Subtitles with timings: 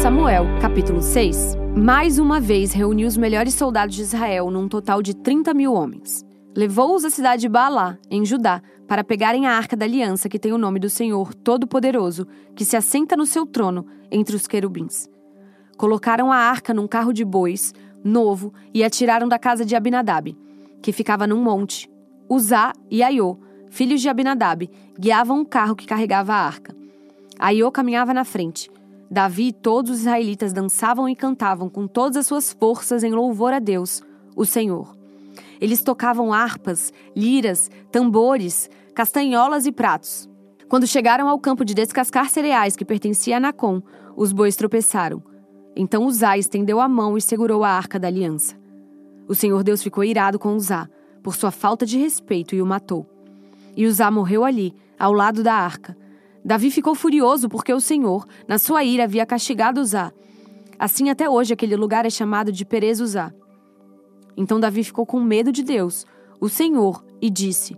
[0.00, 1.56] Samuel, capítulo 6.
[1.76, 6.24] Mais uma vez reuniu os melhores soldados de Israel, num total de 30 mil homens.
[6.56, 10.54] Levou-os à cidade de Baalá, em Judá, para pegarem a arca da aliança que tem
[10.54, 12.26] o nome do Senhor Todo-Poderoso,
[12.56, 15.06] que se assenta no seu trono entre os querubins.
[15.76, 20.34] Colocaram a arca num carro de bois, novo, e a tiraram da casa de Abinadab,
[20.80, 21.90] que ficava num monte.
[22.26, 23.36] Uzá e Aiô,
[23.68, 24.66] filhos de Abinadab,
[24.98, 26.74] guiavam o carro que carregava a arca.
[27.38, 28.70] Aiô caminhava na frente.
[29.10, 33.52] Davi e todos os israelitas dançavam e cantavam com todas as suas forças em louvor
[33.52, 34.02] a Deus,
[34.36, 34.96] o Senhor.
[35.60, 40.30] Eles tocavam harpas, liras, tambores, castanholas e pratos.
[40.68, 43.82] Quando chegaram ao campo de descascar cereais que pertencia a Nacon,
[44.16, 45.20] os bois tropeçaram.
[45.74, 48.54] Então Uzá estendeu a mão e segurou a arca da aliança.
[49.26, 50.88] O Senhor Deus ficou irado com Uzá,
[51.20, 53.04] por sua falta de respeito, e o matou.
[53.76, 55.96] E Uzá morreu ali, ao lado da arca,
[56.44, 60.12] Davi ficou furioso porque o Senhor, na sua ira, havia castigado Uzá.
[60.78, 63.32] Assim, até hoje, aquele lugar é chamado de Perez Uzá.
[64.36, 66.06] Então Davi ficou com medo de Deus,
[66.40, 67.76] o Senhor, e disse: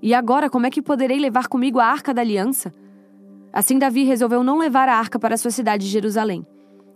[0.00, 2.72] E agora, como é que poderei levar comigo a arca da aliança?
[3.52, 6.46] Assim, Davi resolveu não levar a arca para sua cidade de Jerusalém.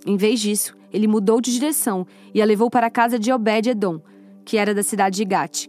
[0.06, 4.00] Em vez disso, ele mudou de direção e a levou para a casa de Obed-Edom,
[4.44, 5.68] que era da cidade de Gate.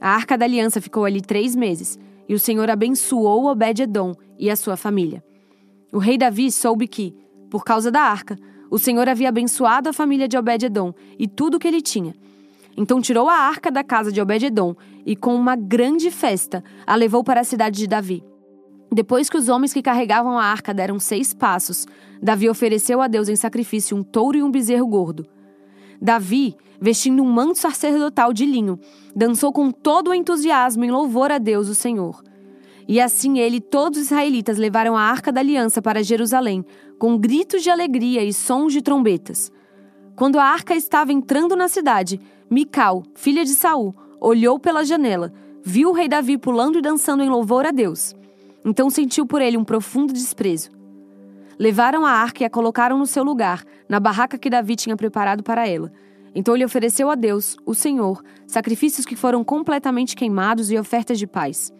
[0.00, 4.56] A arca da aliança ficou ali três meses, e o Senhor abençoou Obed-Edom e a
[4.56, 5.22] sua família.
[5.92, 7.14] O rei Davi soube que,
[7.48, 8.36] por causa da arca,
[8.68, 12.12] o Senhor havia abençoado a família de Obed-Edom e tudo o que ele tinha.
[12.76, 14.74] Então tirou a arca da casa de Obed-Edom
[15.06, 18.24] e, com uma grande festa, a levou para a cidade de Davi.
[18.90, 21.86] Depois que os homens que carregavam a arca deram seis passos,
[22.20, 25.24] Davi ofereceu a Deus em sacrifício um touro e um bezerro gordo.
[26.00, 28.80] Davi, vestindo um manto sacerdotal de linho,
[29.14, 32.31] dançou com todo o entusiasmo em louvor a Deus, o Senhor.
[32.88, 36.64] E assim ele e todos os israelitas levaram a arca da aliança para Jerusalém,
[36.98, 39.50] com gritos de alegria e sons de trombetas.
[40.14, 45.32] Quando a arca estava entrando na cidade, Mical, filha de Saul, olhou pela janela,
[45.64, 48.14] viu o rei Davi pulando e dançando em louvor a Deus.
[48.64, 50.70] Então sentiu por ele um profundo desprezo.
[51.58, 55.42] Levaram a arca e a colocaram no seu lugar, na barraca que Davi tinha preparado
[55.42, 55.90] para ela.
[56.34, 61.26] Então ele ofereceu a Deus, o Senhor, sacrifícios que foram completamente queimados e ofertas de
[61.26, 61.72] paz.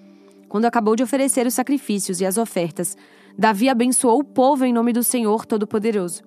[0.53, 2.95] Quando acabou de oferecer os sacrifícios e as ofertas,
[3.39, 6.23] Davi abençoou o povo em nome do Senhor Todo-Poderoso.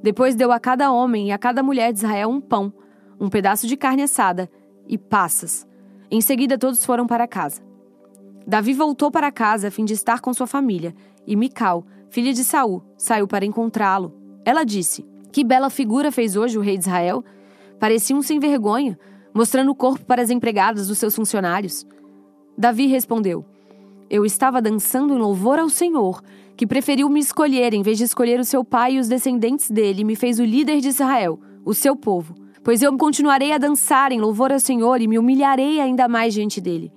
[0.00, 2.72] Depois deu a cada homem e a cada mulher de Israel um pão,
[3.18, 4.48] um pedaço de carne assada
[4.86, 5.66] e passas.
[6.08, 7.60] Em seguida, todos foram para casa.
[8.46, 10.94] Davi voltou para casa a fim de estar com sua família,
[11.26, 14.14] e Mical, filha de Saul, saiu para encontrá-lo.
[14.44, 17.24] Ela disse: Que bela figura fez hoje o rei de Israel!
[17.80, 18.96] Parecia um sem vergonha,
[19.34, 21.84] mostrando o corpo para as empregadas dos seus funcionários.
[22.56, 23.44] Davi respondeu:
[24.10, 26.22] Eu estava dançando em louvor ao Senhor,
[26.56, 30.02] que preferiu me escolher em vez de escolher o seu pai e os descendentes dele,
[30.02, 32.34] e me fez o líder de Israel, o seu povo.
[32.62, 36.60] Pois eu continuarei a dançar em louvor ao Senhor e me humilharei ainda mais diante
[36.60, 36.92] dele.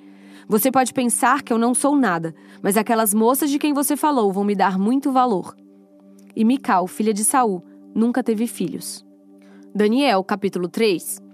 [0.48, 4.32] Você pode pensar que eu não sou nada, mas aquelas moças de quem você falou
[4.32, 5.56] vão me dar muito valor.
[6.36, 7.64] E Mical, filha de Saul,
[7.96, 9.04] nunca teve filhos.
[9.74, 11.25] Daniel, capítulo 3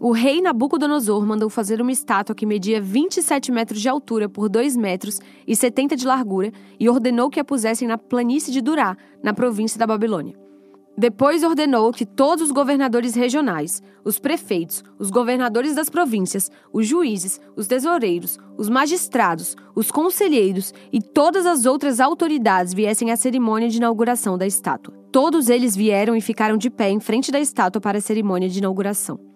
[0.00, 4.76] o rei Nabucodonosor mandou fazer uma estátua que media 27 metros de altura por 2
[4.76, 9.34] metros e 70 de largura e ordenou que a pusessem na planície de Durá, na
[9.34, 10.36] província da Babilônia.
[10.96, 17.40] Depois ordenou que todos os governadores regionais, os prefeitos, os governadores das províncias, os juízes,
[17.56, 23.76] os tesoureiros, os magistrados, os conselheiros e todas as outras autoridades viessem à cerimônia de
[23.76, 24.94] inauguração da estátua.
[25.12, 28.58] Todos eles vieram e ficaram de pé em frente da estátua para a cerimônia de
[28.58, 29.27] inauguração.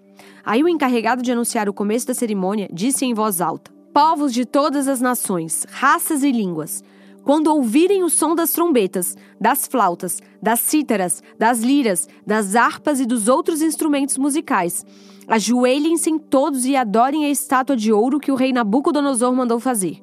[0.45, 4.45] Aí o encarregado de anunciar o começo da cerimônia disse em voz alta: Povos de
[4.45, 6.83] todas as nações, raças e línguas,
[7.25, 13.07] quando ouvirem o som das trombetas, das flautas, das cítaras, das liras, das harpas e
[13.07, 14.85] dos outros instrumentos musicais,
[15.29, 20.03] ajoelhem-se todos e adorem a estátua de ouro que o rei Nabucodonosor mandou fazer.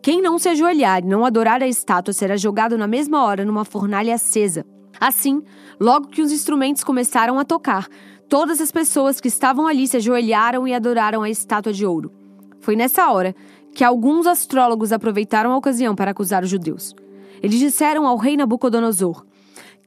[0.00, 3.64] Quem não se ajoelhar e não adorar a estátua será jogado na mesma hora numa
[3.64, 4.64] fornalha acesa.
[5.00, 5.42] Assim,
[5.78, 7.88] logo que os instrumentos começaram a tocar,
[8.28, 12.12] Todas as pessoas que estavam ali se ajoelharam e adoraram a estátua de ouro.
[12.60, 13.34] Foi nessa hora
[13.74, 16.94] que alguns astrólogos aproveitaram a ocasião para acusar os judeus.
[17.42, 19.24] Eles disseram ao rei Nabucodonosor: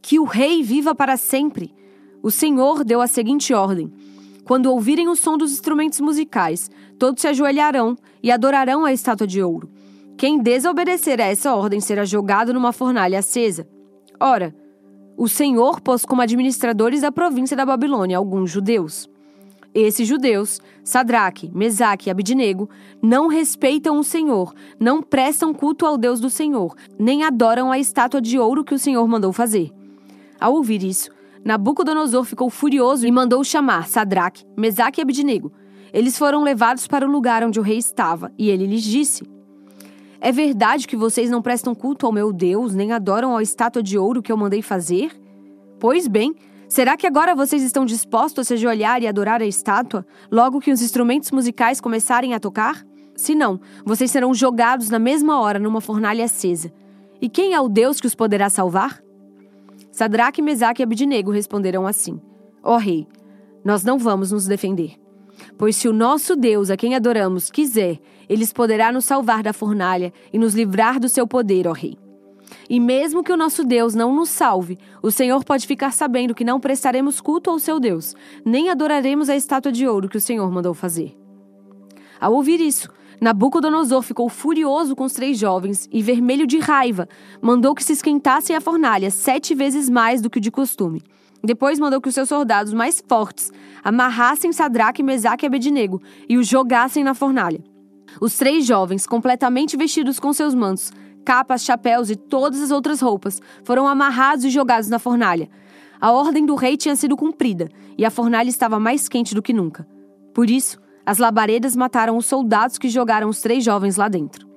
[0.02, 1.72] Que o rei viva para sempre.
[2.24, 3.94] O Senhor deu a seguinte ordem:
[4.44, 6.68] Quando ouvirem o som dos instrumentos musicais,
[6.98, 9.70] todos se ajoelharão e adorarão a estátua de ouro.
[10.18, 13.68] Quem desobedecer a essa ordem será jogado numa fornalha acesa.
[14.20, 14.56] Ora,
[15.22, 19.08] o Senhor pôs como administradores da província da Babilônia alguns judeus.
[19.72, 22.68] Esses judeus, Sadraque, Mesaque e Abidnego,
[23.00, 28.20] não respeitam o Senhor, não prestam culto ao Deus do Senhor, nem adoram a estátua
[28.20, 29.72] de ouro que o Senhor mandou fazer.
[30.40, 31.12] Ao ouvir isso,
[31.46, 35.54] Nabucodonosor ficou furioso e mandou chamar Sadraque, Mesaque e Abednego.
[35.94, 39.24] Eles foram levados para o lugar onde o rei estava, e ele lhes disse:
[40.24, 43.98] É verdade que vocês não prestam culto ao meu Deus, nem adoram a estátua de
[43.98, 45.20] ouro que eu mandei fazer?
[45.80, 46.36] Pois bem,
[46.70, 50.72] será que agora vocês estão dispostos a se ajoelhar e adorar a estátua, logo que
[50.72, 52.86] os instrumentos musicais começarem a tocar?
[53.16, 56.72] Se não, vocês serão jogados na mesma hora numa fornalha acesa.
[57.20, 59.02] E quem é o Deus que os poderá salvar?
[59.92, 62.22] Sadraque, Mesaque e Abidnego responderam assim:
[62.64, 63.08] Ó oh, rei,
[63.66, 65.01] nós não vamos nos defender.
[65.58, 68.00] Pois se o nosso Deus, a quem adoramos, quiser,
[68.30, 71.98] ele poderá nos salvar da fornalha e nos livrar do seu poder, ó Rei.
[72.70, 76.44] E mesmo que o nosso Deus não nos salve, o Senhor pode ficar sabendo que
[76.44, 78.16] não prestaremos culto ao seu Deus,
[78.46, 81.16] nem adoraremos a estátua de ouro que o Senhor mandou fazer.
[82.20, 82.90] Ao ouvir isso,
[83.20, 87.08] Nabucodonosor ficou furioso com os três jovens e, vermelho de raiva,
[87.42, 91.04] mandou que se esquentassem a fornalha sete vezes mais do que o de costume.
[91.44, 93.52] Depois mandou que os seus soldados mais fortes
[93.84, 97.64] amarrassem Sadraque, Mesaque e Abednego e os jogassem na fornalha.
[98.20, 100.92] Os três jovens, completamente vestidos com seus mantos,
[101.26, 105.50] capas, chapéus e todas as outras roupas, foram amarrados e jogados na fornalha.
[106.00, 109.54] A ordem do rei tinha sido cumprida e a fornalha estava mais quente do que
[109.54, 109.88] nunca.
[110.34, 114.48] Por isso, as labaredas mataram os soldados que jogaram os três jovens lá dentro.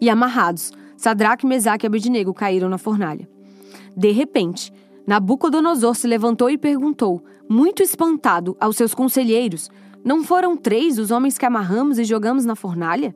[0.00, 3.28] E amarrados, Sadraque, Mesaque e Abednego caíram na fornalha.
[3.96, 4.72] De repente,
[5.06, 9.70] Nabucodonosor se levantou e perguntou, muito espantado, aos seus conselheiros:
[10.04, 13.14] Não foram três os homens que amarramos e jogamos na fornalha?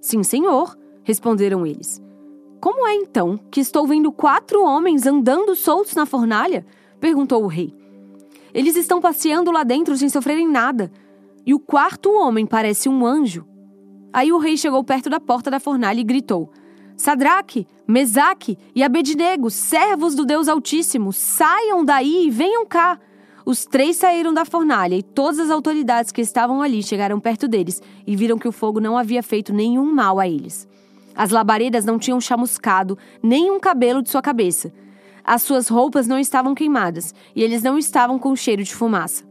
[0.00, 2.00] Sim, senhor, responderam eles.
[2.60, 6.64] Como é então que estou vendo quatro homens andando soltos na fornalha?
[7.00, 7.74] perguntou o rei.
[8.54, 10.90] Eles estão passeando lá dentro sem sofrerem nada.
[11.44, 13.46] E o quarto homem parece um anjo.
[14.12, 16.50] Aí o rei chegou perto da porta da fornalha e gritou:
[16.96, 22.98] Sadraque, Mesaque e Abednego, servos do Deus Altíssimo, saiam daí e venham cá.
[23.44, 27.82] Os três saíram da fornalha e todas as autoridades que estavam ali chegaram perto deles
[28.06, 30.66] e viram que o fogo não havia feito nenhum mal a eles.
[31.14, 34.72] As labaredas não tinham chamuscado nem um cabelo de sua cabeça.
[35.22, 39.22] As suas roupas não estavam queimadas e eles não estavam com cheiro de fumaça.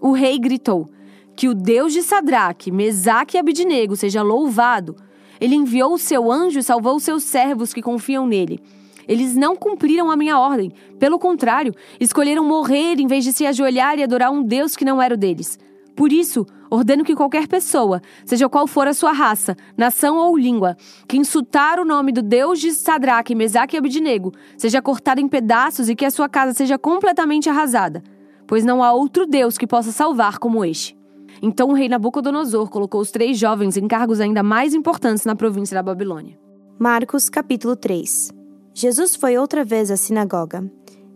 [0.00, 0.88] O rei gritou:
[1.36, 4.96] Que o Deus de Sadraque, Mesaque e Abednego seja louvado
[5.40, 8.60] ele enviou o seu anjo e salvou os seus servos que confiam nele.
[9.08, 10.70] Eles não cumpriram a minha ordem.
[10.98, 15.00] Pelo contrário, escolheram morrer em vez de se ajoelhar e adorar um Deus que não
[15.00, 15.58] era o deles.
[15.96, 20.76] Por isso, ordeno que qualquer pessoa, seja qual for a sua raça, nação ou língua,
[21.08, 25.88] que insultar o nome do Deus de Sadraque, Mesaque e Abidnego, seja cortada em pedaços
[25.88, 28.02] e que a sua casa seja completamente arrasada.
[28.46, 30.97] Pois não há outro Deus que possa salvar como este.
[31.42, 35.74] Então o rei Nabucodonosor colocou os três jovens em cargos ainda mais importantes na província
[35.74, 36.38] da Babilônia.
[36.78, 38.32] Marcos capítulo 3
[38.74, 40.70] Jesus foi outra vez à sinagoga.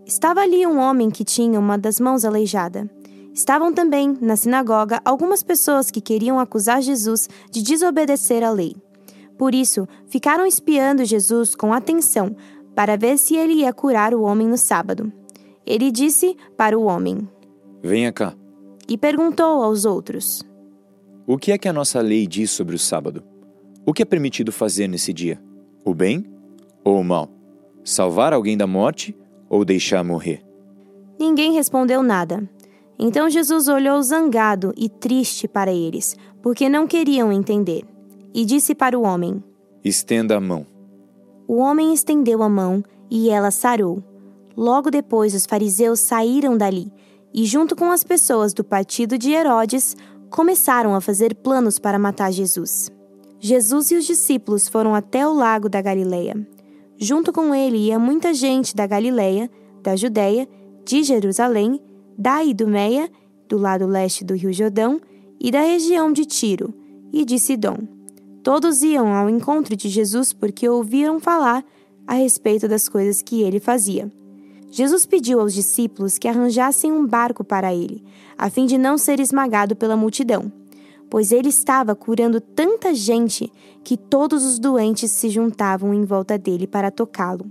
[0.04, 2.90] Estava ali um homem que tinha uma das mãos aleijada.
[3.32, 8.74] Estavam também, na sinagoga, algumas pessoas que queriam acusar Jesus de desobedecer à lei.
[9.38, 12.34] Por isso, ficaram espiando Jesus com atenção
[12.74, 15.12] para ver se ele ia curar o homem no sábado.
[15.64, 17.28] Ele disse para o homem:
[17.80, 18.34] Venha cá
[18.88, 20.42] e perguntou aos outros:
[21.26, 23.22] O que é que a nossa lei diz sobre o sábado?
[23.84, 25.42] O que é permitido fazer nesse dia?
[25.84, 26.24] O bem
[26.84, 27.28] ou o mal?
[27.84, 29.16] Salvar alguém da morte
[29.48, 30.44] ou deixar morrer?
[31.18, 32.48] Ninguém respondeu nada.
[32.98, 37.84] Então Jesus olhou zangado e triste para eles, porque não queriam entender,
[38.32, 39.42] e disse para o homem:
[39.84, 40.66] Estenda a mão.
[41.48, 44.02] O homem estendeu a mão e ela sarou.
[44.56, 46.92] Logo depois, os fariseus saíram dali
[47.32, 49.96] e, junto com as pessoas do partido de Herodes,
[50.30, 52.90] começaram a fazer planos para matar Jesus.
[53.38, 56.36] Jesus e os discípulos foram até o lago da Galileia.
[56.96, 59.50] Junto com ele ia muita gente da Galileia,
[59.82, 60.48] da Judéia,
[60.84, 61.80] de Jerusalém,
[62.16, 63.10] da Idumeia,
[63.48, 65.00] do lado leste do Rio Jordão,
[65.40, 66.72] e da região de Tiro
[67.12, 67.78] e de Sidom.
[68.44, 71.64] Todos iam ao encontro de Jesus porque ouviram falar
[72.06, 74.10] a respeito das coisas que ele fazia.
[74.72, 78.02] Jesus pediu aos discípulos que arranjassem um barco para ele,
[78.38, 80.50] a fim de não ser esmagado pela multidão,
[81.10, 83.52] pois ele estava curando tanta gente
[83.84, 87.44] que todos os doentes se juntavam em volta dele para tocá-lo.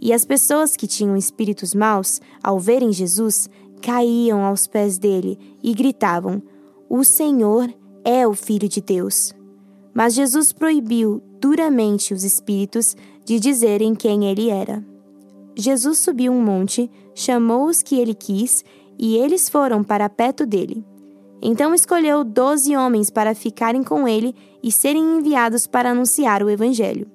[0.00, 3.48] E as pessoas que tinham espíritos maus, ao verem Jesus,
[3.80, 6.42] caíam aos pés dele e gritavam:
[6.88, 7.72] O Senhor
[8.04, 9.32] é o Filho de Deus.
[9.94, 14.84] Mas Jesus proibiu duramente os espíritos de dizerem quem ele era.
[15.58, 18.64] Jesus subiu um monte, chamou os que ele quis,
[18.96, 20.84] e eles foram para perto dele.
[21.42, 27.08] Então escolheu doze homens para ficarem com ele e serem enviados para anunciar o Evangelho.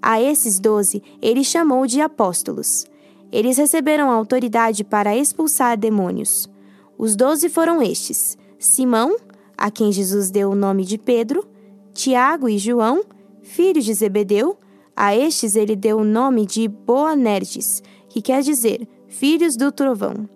[0.00, 2.86] A esses doze ele chamou de apóstolos.
[3.30, 6.50] Eles receberam autoridade para expulsar demônios.
[6.98, 9.16] Os doze foram estes: Simão,
[9.56, 11.46] a quem Jesus deu o nome de Pedro,
[11.92, 13.04] Tiago e João,
[13.42, 14.56] filhos de Zebedeu.
[14.96, 20.28] A estes ele deu o nome de Boanerges, que quer dizer filhos do trovão.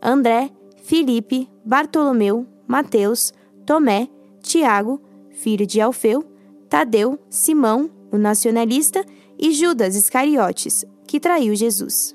[0.00, 0.50] André,
[0.82, 3.32] Filipe, Bartolomeu, Mateus,
[3.64, 4.08] Tomé,
[4.42, 5.00] Tiago,
[5.30, 6.24] filho de Alfeu,
[6.68, 9.04] Tadeu, Simão, o nacionalista,
[9.38, 12.14] e Judas Iscariotes, que traiu Jesus.